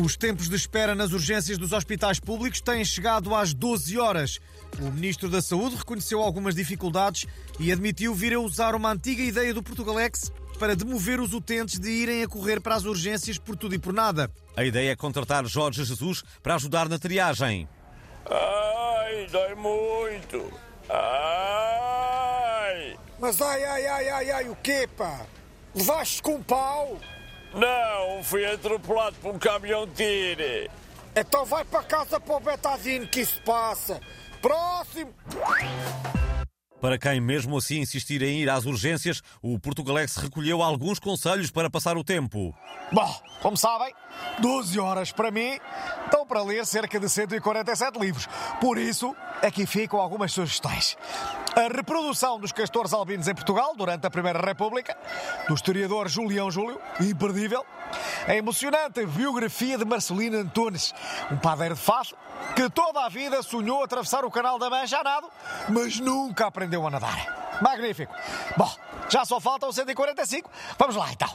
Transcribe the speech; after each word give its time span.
Os 0.00 0.16
tempos 0.16 0.48
de 0.48 0.54
espera 0.54 0.94
nas 0.94 1.12
urgências 1.12 1.58
dos 1.58 1.72
hospitais 1.72 2.20
públicos 2.20 2.60
têm 2.60 2.84
chegado 2.84 3.34
às 3.34 3.52
12 3.52 3.98
horas. 3.98 4.38
O 4.78 4.92
Ministro 4.92 5.28
da 5.28 5.42
Saúde 5.42 5.74
reconheceu 5.74 6.22
algumas 6.22 6.54
dificuldades 6.54 7.26
e 7.58 7.72
admitiu 7.72 8.14
vir 8.14 8.32
a 8.32 8.38
usar 8.38 8.76
uma 8.76 8.92
antiga 8.92 9.24
ideia 9.24 9.52
do 9.52 9.60
Portugalex 9.60 10.30
para 10.56 10.76
demover 10.76 11.18
os 11.18 11.32
utentes 11.32 11.80
de 11.80 11.90
irem 11.90 12.22
a 12.22 12.28
correr 12.28 12.60
para 12.60 12.76
as 12.76 12.84
urgências 12.84 13.38
por 13.38 13.56
tudo 13.56 13.74
e 13.74 13.78
por 13.78 13.92
nada. 13.92 14.30
A 14.56 14.64
ideia 14.64 14.92
é 14.92 14.96
contratar 14.96 15.44
Jorge 15.46 15.82
Jesus 15.82 16.22
para 16.44 16.54
ajudar 16.54 16.88
na 16.88 17.00
triagem. 17.00 17.68
Ai, 18.30 19.26
dói 19.32 19.56
muito. 19.56 20.52
Ai. 20.88 22.08
Mas 23.18 23.40
ai, 23.42 23.64
ai, 23.64 23.86
ai, 23.86 24.08
ai, 24.10 24.30
ai, 24.30 24.48
o 24.48 24.54
quê, 24.62 24.88
pá? 24.96 25.26
Levaste 25.74 26.22
com 26.22 26.36
um 26.36 26.42
pau? 26.42 27.00
Não, 27.54 28.22
fui 28.22 28.44
atropelado 28.44 29.16
por 29.22 29.34
um 29.34 29.38
caminhão 29.38 29.86
de 29.86 29.94
tiro. 29.94 30.70
Então 31.16 31.44
vai 31.44 31.64
para 31.64 31.82
casa 31.82 32.20
para 32.20 32.36
o 32.36 32.40
Betadine 32.40 33.06
que 33.06 33.20
isso 33.20 33.40
passa. 33.42 34.00
Próximo! 34.40 35.12
Para 36.80 36.96
quem 36.96 37.20
mesmo 37.20 37.58
assim 37.58 37.80
insistir 37.80 38.22
em 38.22 38.40
ir 38.40 38.48
às 38.48 38.64
urgências, 38.64 39.20
o 39.42 39.58
Portugalex 39.58 40.16
recolheu 40.16 40.62
alguns 40.62 41.00
conselhos 41.00 41.50
para 41.50 41.68
passar 41.68 41.96
o 41.96 42.04
tempo. 42.04 42.54
Bom, 42.92 43.20
como 43.42 43.56
sabem, 43.56 43.92
12 44.38 44.78
horas 44.78 45.10
para 45.10 45.30
mim 45.30 45.58
estão 46.04 46.24
para 46.24 46.42
ler 46.42 46.64
cerca 46.64 47.00
de 47.00 47.08
147 47.08 47.98
livros. 47.98 48.28
Por 48.60 48.78
isso, 48.78 49.14
aqui 49.42 49.66
ficam 49.66 50.00
algumas 50.00 50.32
sugestões. 50.32 50.96
A 51.56 51.74
reprodução 51.74 52.38
dos 52.38 52.52
castores 52.52 52.92
albinos 52.92 53.26
em 53.26 53.34
Portugal 53.34 53.74
durante 53.76 54.06
a 54.06 54.10
Primeira 54.10 54.40
República, 54.40 54.96
do 55.48 55.54
historiador 55.54 56.08
Julião 56.08 56.50
Júlio, 56.50 56.80
imperdível. 57.00 57.64
A 58.28 58.34
emocionante 58.34 59.06
biografia 59.06 59.78
de 59.78 59.86
Marcelino 59.86 60.36
Antunes, 60.36 60.94
um 61.32 61.38
padeiro 61.38 61.74
de 61.74 61.80
Faf, 61.80 62.12
que 62.54 62.68
toda 62.68 63.06
a 63.06 63.08
vida 63.08 63.42
sonhou 63.42 63.82
atravessar 63.82 64.22
o 64.22 64.30
canal 64.30 64.58
da 64.58 64.68
Mancha 64.68 64.98
a 64.98 65.02
nado, 65.02 65.30
mas 65.70 65.98
nunca 65.98 66.46
aprendeu 66.46 66.86
a 66.86 66.90
nadar. 66.90 67.58
Magnífico. 67.62 68.14
Bom, 68.54 68.70
já 69.08 69.24
só 69.24 69.40
faltam 69.40 69.72
145. 69.72 70.50
Vamos 70.78 70.94
lá 70.94 71.10
então. 71.10 71.34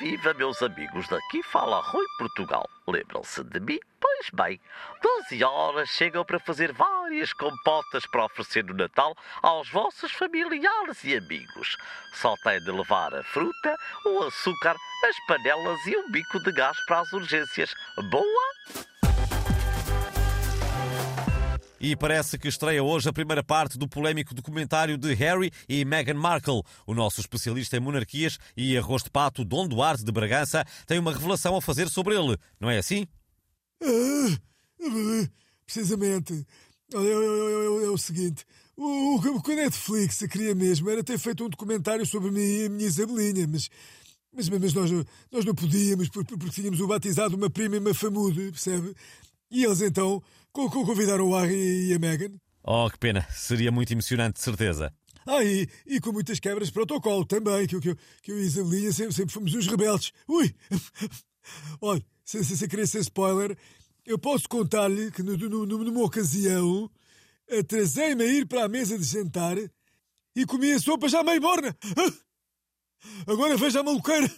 Viva, 0.00 0.34
meus 0.34 0.60
amigos, 0.60 1.06
daqui 1.06 1.40
fala 1.44 1.80
Rui 1.80 2.04
Portugal. 2.18 2.68
Lembram-se 2.88 3.44
de 3.44 3.60
mim? 3.60 3.78
Pois 4.00 4.28
bem, 4.30 4.60
12 5.00 5.44
horas 5.44 5.88
chegam 5.88 6.24
para 6.24 6.40
fazer 6.40 6.72
várias 6.72 7.32
compotas 7.32 8.04
para 8.06 8.24
oferecer 8.24 8.64
no 8.64 8.74
Natal 8.74 9.16
aos 9.40 9.70
vossos 9.70 10.10
familiares 10.10 11.04
e 11.04 11.16
amigos. 11.16 11.76
Só 12.14 12.34
têm 12.42 12.58
de 12.64 12.72
levar 12.72 13.14
a 13.14 13.22
fruta, 13.22 13.76
o 14.04 14.24
açúcar, 14.24 14.74
as 15.04 15.26
panelas 15.28 15.86
e 15.86 15.96
um 15.96 16.10
bico 16.10 16.42
de 16.42 16.50
gás 16.52 16.76
para 16.86 17.00
as 17.00 17.12
urgências. 17.12 17.72
Boa? 18.10 18.93
E 21.84 21.94
parece 21.94 22.38
que 22.38 22.48
estreia 22.48 22.82
hoje 22.82 23.10
a 23.10 23.12
primeira 23.12 23.44
parte 23.44 23.76
do 23.76 23.86
polémico 23.86 24.34
documentário 24.34 24.96
de 24.96 25.12
Harry 25.12 25.50
e 25.68 25.84
Meghan 25.84 26.14
Markle. 26.14 26.62
O 26.86 26.94
nosso 26.94 27.20
especialista 27.20 27.76
em 27.76 27.80
monarquias 27.80 28.38
e 28.56 28.74
arroz 28.78 29.02
de 29.02 29.10
pato, 29.10 29.44
Dom 29.44 29.68
Duarte 29.68 30.02
de 30.02 30.10
Bragança, 30.10 30.64
tem 30.86 30.98
uma 30.98 31.12
revelação 31.12 31.54
a 31.54 31.60
fazer 31.60 31.90
sobre 31.90 32.18
ele. 32.18 32.38
Não 32.58 32.70
é 32.70 32.78
assim? 32.78 33.06
Ah, 33.82 35.28
precisamente. 35.66 36.46
É, 36.94 36.96
é, 36.96 37.90
o 37.90 37.98
seguinte: 37.98 38.46
o, 38.74 39.16
o 39.16 39.42
que 39.42 39.52
a 39.52 39.56
Netflix 39.56 40.24
queria 40.30 40.54
mesmo 40.54 40.88
era 40.88 41.04
ter 41.04 41.18
feito 41.18 41.44
um 41.44 41.50
documentário 41.50 42.06
sobre 42.06 42.30
mim 42.30 42.40
e 42.40 42.64
a 42.64 42.70
minha 42.70 42.88
Isabelinha, 42.88 43.46
mas, 43.46 43.68
mas, 44.32 44.48
mas 44.48 44.72
nós, 44.72 44.90
nós 45.30 45.44
não 45.44 45.54
podíamos 45.54 46.08
porque, 46.08 46.34
porque 46.34 46.62
tínhamos 46.62 46.80
o 46.80 46.86
batizado 46.86 47.36
uma 47.36 47.50
prima 47.50 47.76
e 47.76 47.78
uma 47.78 47.92
famude, 47.92 48.52
percebe? 48.52 48.96
E 49.50 49.64
eles 49.66 49.82
então 49.82 50.22
convidaram 50.54 51.28
o 51.28 51.38
Harry 51.38 51.88
e 51.88 51.94
a 51.94 51.98
Meghan. 51.98 52.38
Oh, 52.62 52.88
que 52.88 52.98
pena. 52.98 53.26
Seria 53.30 53.70
muito 53.70 53.92
emocionante, 53.92 54.38
de 54.38 54.44
certeza. 54.44 54.92
Ah, 55.26 55.42
e, 55.42 55.68
e, 55.86 56.00
com 56.00 56.12
muitas 56.12 56.38
quebras 56.38 56.68
de 56.68 56.74
protocolo 56.74 57.24
também, 57.24 57.66
que, 57.66 57.80
que, 57.80 57.96
que 58.22 58.30
eu 58.30 58.38
e 58.38 58.42
a 58.42 58.44
Isabelinha 58.44 58.92
sempre, 58.92 59.14
sempre 59.14 59.32
fomos 59.32 59.54
os 59.54 59.66
rebeldes. 59.66 60.12
Ui! 60.28 60.54
Olha, 61.80 62.04
sem, 62.24 62.42
sem 62.42 62.68
querer 62.68 62.86
ser 62.86 63.00
spoiler, 63.00 63.56
eu 64.06 64.18
posso 64.18 64.48
contar-lhe 64.48 65.10
que 65.10 65.22
no, 65.22 65.36
no, 65.36 65.66
numa 65.66 66.04
ocasião 66.04 66.90
atrasei-me 67.50 68.22
a 68.22 68.26
ir 68.26 68.46
para 68.46 68.64
a 68.64 68.68
mesa 68.68 68.98
de 68.98 69.04
jantar 69.04 69.56
e 70.36 70.46
comi 70.46 70.72
a 70.72 70.78
sopa 70.78 71.08
já 71.08 71.22
meio 71.22 71.40
morna. 71.40 71.74
Agora 73.26 73.56
veja 73.56 73.80
a 73.80 73.82
maluqueira. 73.82 74.30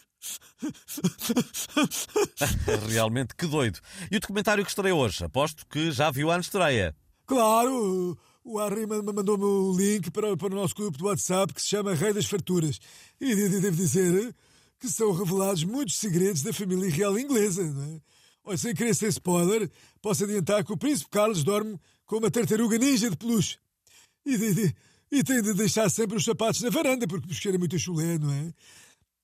Realmente 2.88 3.34
que 3.34 3.46
doido. 3.46 3.80
E 4.10 4.16
o 4.16 4.20
documentário 4.20 4.64
que 4.64 4.70
estreia 4.70 4.94
hoje? 4.94 5.24
Aposto 5.24 5.66
que 5.66 5.90
já 5.90 6.10
viu 6.10 6.30
a 6.30 6.38
estreia. 6.38 6.94
Claro! 7.26 8.18
O 8.44 8.58
Harry 8.58 8.86
mandou-me 8.86 9.44
o 9.44 9.76
link 9.76 10.10
para, 10.10 10.36
para 10.36 10.52
o 10.52 10.56
nosso 10.56 10.74
grupo 10.74 10.96
do 10.96 11.06
WhatsApp 11.06 11.52
que 11.52 11.60
se 11.60 11.68
chama 11.68 11.94
Rei 11.94 12.12
das 12.12 12.26
Farturas. 12.26 12.78
E 13.20 13.34
devo 13.34 13.76
dizer 13.76 14.34
que 14.78 14.88
são 14.88 15.10
revelados 15.12 15.64
muitos 15.64 15.96
segredos 15.96 16.42
da 16.42 16.52
família 16.52 16.88
real 16.88 17.18
inglesa. 17.18 17.64
Não 17.64 17.96
é? 17.96 18.00
Olha, 18.44 18.56
sem 18.56 18.74
querer 18.74 18.94
ser 18.94 19.08
spoiler, 19.08 19.68
posso 20.00 20.22
adiantar 20.22 20.64
que 20.64 20.72
o 20.72 20.76
Príncipe 20.76 21.10
Carlos 21.10 21.42
dorme 21.42 21.80
com 22.04 22.18
uma 22.18 22.30
tartaruga 22.30 22.78
ninja 22.78 23.10
de 23.10 23.16
peluche. 23.16 23.58
E, 24.24 24.38
de, 24.38 24.74
e 25.10 25.24
tem 25.24 25.42
de 25.42 25.52
deixar 25.52 25.90
sempre 25.90 26.16
os 26.16 26.24
sapatos 26.24 26.60
na 26.62 26.70
varanda, 26.70 27.08
porque 27.08 27.34
cheira 27.34 27.58
muito 27.58 27.74
a 27.74 27.78
chulé, 27.78 28.18
não 28.18 28.32
é? 28.32 28.52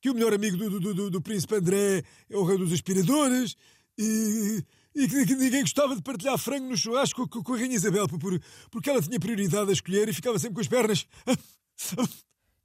Que 0.03 0.11
o 0.11 0.15
melhor 0.15 0.35
amigo 0.35 0.57
do, 0.57 0.81
do, 0.81 0.95
do, 0.95 1.11
do 1.11 1.23
Príncipe 1.23 1.55
André 1.55 2.03
é 2.29 2.37
o 2.37 2.45
rei 2.45 2.59
dos 2.59 2.73
aspiradores 2.73 3.57
e, 3.97 4.65
e 4.97 5.09
que, 5.09 5.27
que, 5.27 5.35
ninguém 5.37 5.61
gostava 5.61 5.95
de 5.95 6.03
partilhar 6.03 6.37
frango 6.37 6.69
no 6.69 6.77
churrasco 6.77 7.29
com, 7.29 7.43
com 7.43 7.55
a 7.55 7.57
Rainha 7.57 7.77
Isabel, 7.77 8.09
por, 8.09 8.41
porque 8.69 8.91
ela 8.91 9.01
tinha 9.01 9.21
prioridade 9.21 9.71
a 9.71 9.73
escolher 9.73 10.09
e 10.09 10.13
ficava 10.13 10.39
sempre 10.41 10.57
com 10.57 10.61
as 10.61 10.69
pernas. 10.69 11.07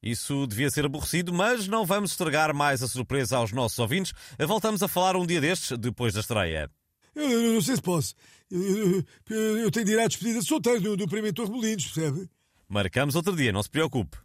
Isso 0.02 0.48
devia 0.48 0.70
ser 0.70 0.86
aborrecido, 0.86 1.32
mas 1.34 1.68
não 1.68 1.86
vamos 1.86 2.12
estragar 2.12 2.56
mais 2.56 2.82
a 2.82 2.88
surpresa 2.88 3.38
aos 3.38 3.52
nossos 3.52 3.78
ouvintes. 3.78 4.14
Voltamos 4.48 4.82
a 4.82 4.88
falar 4.88 5.16
um 5.16 5.26
dia 5.26 5.40
destes, 5.40 5.78
depois 5.78 6.14
da 6.14 6.22
estreia. 6.22 6.72
Eu, 7.16 7.30
eu 7.30 7.54
não 7.54 7.62
sei 7.62 7.76
se 7.76 7.82
posso. 7.82 8.16
Eu, 8.50 9.04
eu, 9.30 9.58
eu 9.58 9.72
tenho 9.72 9.86
de 9.86 9.92
ir 9.92 10.00
à 10.00 10.08
despedida 10.08 10.40
de 10.40 10.46
solteiro 10.46 10.82
do, 10.82 10.98
do 10.98 11.08
Primentor 11.08 11.46
Remolinos, 11.48 11.88
percebe? 11.88 12.30
Marcamos 12.68 13.16
outro 13.16 13.36
dia, 13.36 13.52
não 13.52 13.62
se 13.64 13.70
preocupe. 13.70 14.18